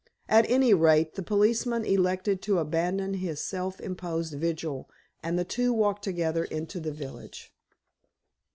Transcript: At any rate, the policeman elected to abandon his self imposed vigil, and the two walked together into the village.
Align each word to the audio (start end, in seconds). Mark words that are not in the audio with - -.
At 0.27 0.49
any 0.49 0.73
rate, 0.73 1.13
the 1.13 1.21
policeman 1.21 1.85
elected 1.85 2.41
to 2.41 2.57
abandon 2.57 3.13
his 3.13 3.39
self 3.39 3.79
imposed 3.79 4.33
vigil, 4.33 4.89
and 5.21 5.37
the 5.37 5.45
two 5.45 5.71
walked 5.71 6.03
together 6.03 6.43
into 6.45 6.79
the 6.79 6.91
village. 6.91 7.53